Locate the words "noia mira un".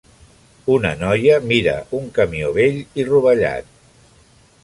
1.01-2.09